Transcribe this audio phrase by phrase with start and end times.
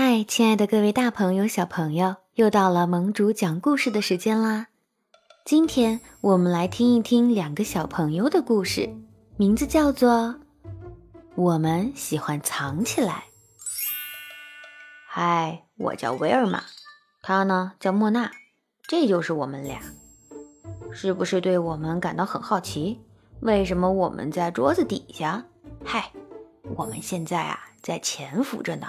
[0.00, 4.68] 嗨，亲爱的各位大朋友、小朋友，又到了盟主讲故事的时间啦！
[5.44, 8.94] 今天我们来听一听两个小朋友的故事，
[9.36, 10.10] 名字叫做
[11.34, 13.12] 《我们喜欢藏起来》。
[15.08, 16.62] 嗨，我叫威尔玛，
[17.20, 18.30] 他呢叫莫娜，
[18.86, 19.80] 这就是我们俩。
[20.92, 23.00] 是不是对我们感到很好奇？
[23.40, 25.44] 为什么我们在桌子底下？
[25.84, 26.12] 嗨，
[26.76, 28.86] 我们现在啊在潜伏着呢。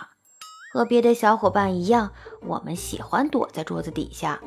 [0.72, 2.12] 和别的小伙伴一样，
[2.42, 4.40] 我们喜欢躲在桌子底下。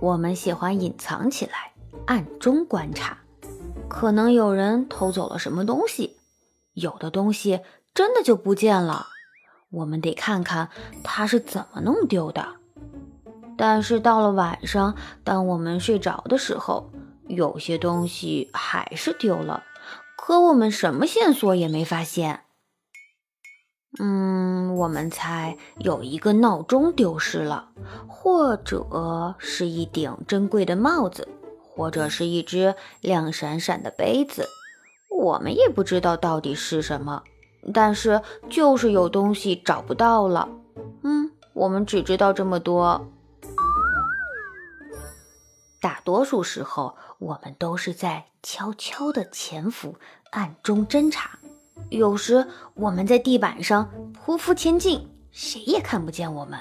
[0.00, 1.72] 我们喜欢隐藏起来，
[2.06, 3.18] 暗中观察。
[3.88, 6.16] 可能有人偷走了什么东西，
[6.74, 7.60] 有的东西
[7.92, 9.08] 真的就不见了。
[9.70, 10.68] 我们得看看
[11.02, 12.56] 他是怎么弄丢的。
[13.56, 16.90] 但是到了晚上，当我们睡着的时候，
[17.26, 19.64] 有些东西还是丢了，
[20.16, 22.44] 可我们什么线索也没发现。
[23.98, 27.70] 嗯，我们猜有一个闹钟丢失了，
[28.06, 31.26] 或者是一顶珍贵的帽子，
[31.74, 34.46] 或者是一只亮闪闪的杯子。
[35.10, 37.24] 我们也不知道到底是什么，
[37.74, 40.48] 但是就是有东西找不到了。
[41.02, 43.08] 嗯，我们只知道这么多。
[45.80, 49.96] 大多数时候，我们都是在悄悄地潜伏，
[50.30, 51.38] 暗中侦查。
[51.90, 53.90] 有时我们在地板上
[54.24, 56.60] 匍匐前进，谁也看不见我们。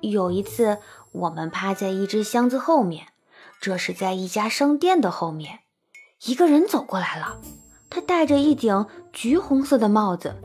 [0.00, 0.78] 有一次，
[1.12, 3.08] 我们趴在一只箱子后面，
[3.60, 5.60] 这是在一家商店的后面。
[6.24, 7.38] 一个人走过来了，
[7.90, 10.36] 他戴着一顶橘红色的帽子，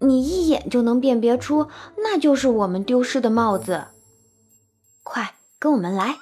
[0.00, 3.86] 你一眼就能辨别出那就是我们丢失的帽子。
[5.02, 6.16] 快跟我们来！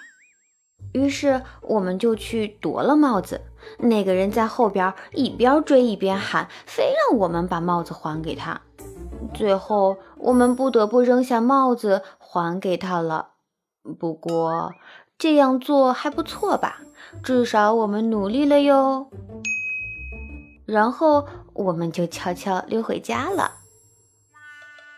[0.92, 3.42] 于是我们就去夺了帽子。
[3.78, 8.60] 那个人在后边一边追一边喊，非让我们把帽子还给他。
[9.34, 13.30] 最后我们不得不扔下帽子还给他了。
[13.98, 14.72] 不过
[15.18, 16.80] 这样做还不错吧？
[17.22, 19.08] 至少我们努力了哟。
[20.64, 23.52] 然后我们就悄悄溜回家了。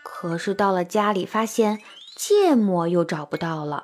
[0.03, 1.79] 可是到了家里，发现
[2.15, 3.83] 芥末又找不到了。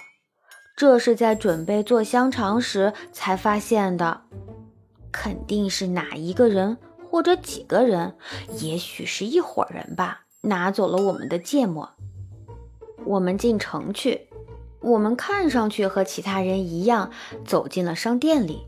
[0.76, 4.24] 这是在准备做香肠时才发现的，
[5.16, 6.78] 肯定是哪一个人
[7.10, 8.16] 或者几个人，
[8.60, 11.90] 也许是一伙人吧，拿走了我们的芥末。
[13.06, 14.28] 我们进城去，
[14.82, 17.12] 我们看上去和其他人一样，
[17.46, 18.66] 走进了商店里。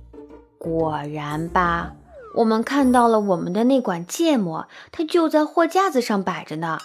[0.57, 1.93] 果然吧，
[2.35, 6.79] 我们看到了我们的那管芥末，它就在货架子上摆着呢。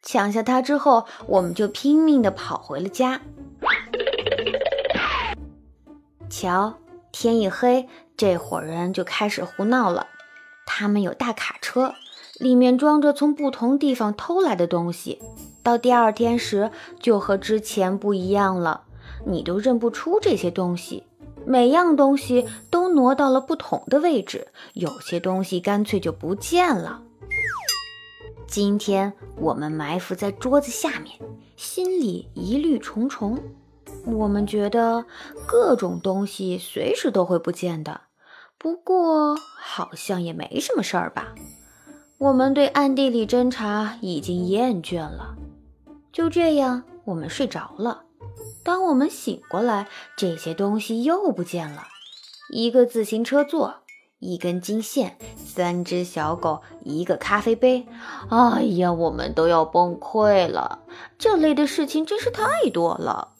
[0.00, 3.20] 抢下它之后，我们就拼命地跑回了家。
[6.30, 6.78] 瞧，
[7.12, 7.86] 天一黑，
[8.16, 10.06] 这伙人就开始胡闹了。
[10.66, 11.94] 他们有大卡车，
[12.38, 15.20] 里面装着从不同地方偷来的东西。
[15.62, 16.70] 到第二天时，
[17.00, 18.84] 就和之前不一样了，
[19.26, 21.04] 你都认不出这些东西。
[21.46, 27.02] 每样东西都挪到了不同的位置，有些东西干脆就不见了。
[28.46, 31.18] 今天我们埋伏在桌子下面，
[31.56, 33.38] 心里疑虑重重。
[34.06, 35.04] 我们觉得
[35.46, 38.02] 各种东西随时都会不见的，
[38.58, 41.34] 不过好像也没什么事儿吧。
[42.18, 45.34] 我们对暗地里侦查已经厌倦了。
[46.12, 48.02] 就这样，我们睡着了。
[48.62, 51.84] 当我们醒过来，这些东西又不见了：
[52.50, 53.74] 一个自行车座，
[54.20, 57.86] 一根金线，三只小狗，一个咖啡杯。
[58.30, 60.80] 哎呀，我们都要崩溃了！
[61.18, 63.33] 这类的事情真是太多了。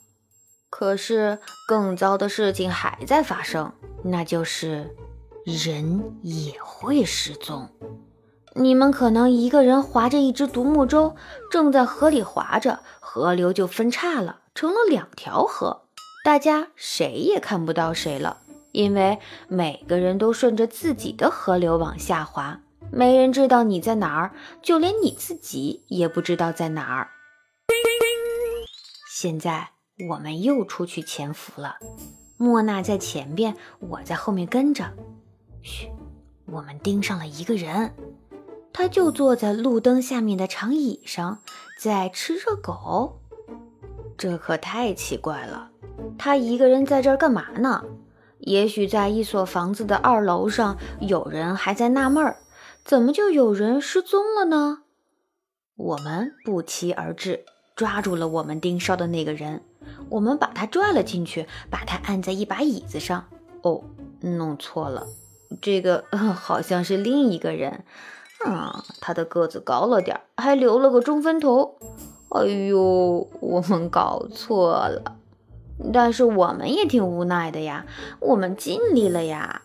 [0.77, 3.71] 可是更糟的事情还在发生，
[4.03, 4.93] 那就是
[5.45, 7.69] 人也会失踪。
[8.55, 11.15] 你们可能一个人划着一只独木舟，
[11.49, 15.83] 正在河里划着，河流就分叉了，成了两条河，
[16.25, 18.41] 大家谁也看不到谁了，
[18.73, 22.59] 因为每个人都顺着自己的河流往下滑，
[22.91, 27.07] 没人知道你在哪儿，就连你自己也不知道在哪儿。
[29.09, 29.74] 现在。
[29.97, 31.77] 我们又出去潜伏了，
[32.35, 34.91] 莫娜在前边，我在后面跟着。
[35.61, 35.89] 嘘，
[36.45, 37.93] 我们盯上了一个人，
[38.73, 41.39] 他就坐在路灯下面的长椅上，
[41.79, 43.21] 在吃热狗。
[44.17, 45.71] 这可太奇怪了，
[46.17, 47.85] 他一个人在这儿干嘛呢？
[48.39, 52.37] 也许在一所房子的二楼上，有人还在纳闷儿，
[52.83, 54.83] 怎么就有人失踪了呢？
[55.77, 57.45] 我们不期而至，
[57.77, 59.63] 抓住了我们盯梢的那个人。
[60.09, 63.25] 我们把他拽了进去，把他按在一把椅子上。
[63.61, 63.83] 哦，
[64.21, 65.07] 弄错了，
[65.61, 66.05] 这个
[66.35, 67.83] 好像是另一个人。
[68.45, 71.77] 嗯，他的个子高了点，还留了个中分头。
[72.29, 75.17] 哎呦，我们搞错了，
[75.93, 77.85] 但是我们也挺无奈的呀，
[78.19, 79.63] 我们尽力了呀。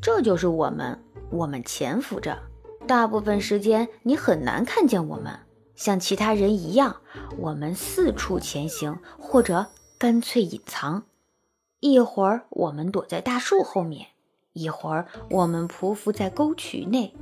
[0.00, 0.98] 这就是我们，
[1.30, 2.38] 我们潜伏着，
[2.86, 5.40] 大部分时间你很难看见我们。
[5.74, 7.02] 像其他人一样，
[7.36, 9.66] 我们四处前行，或者
[9.98, 11.04] 干脆隐藏。
[11.80, 14.08] 一会儿我们躲在大树后面，
[14.52, 17.14] 一会儿我们匍匐在沟渠内，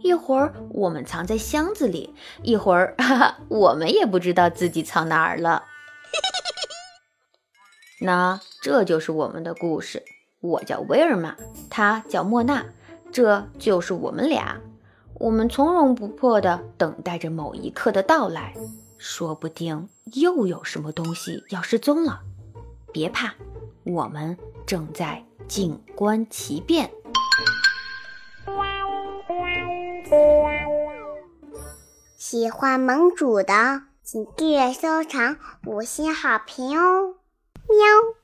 [0.00, 5.64] 一会儿我们藏在箱子里，一会儿哈哈，我们也不知道自己藏哪儿了。
[8.00, 10.02] 那这就是我们的故事。
[10.40, 11.36] 我叫威尔玛，
[11.70, 12.66] 他叫莫娜，
[13.12, 14.60] 这就是我们俩。
[15.14, 18.56] 我们从容不迫地等待着某一刻的到来，
[19.02, 22.20] 说不定又有什么东西要失踪了。
[22.92, 23.34] 别怕，
[23.82, 26.88] 我们正在静观其变。
[32.16, 37.16] 喜欢盟主的，请订阅、收藏、五星好评哦！
[37.68, 38.21] 喵。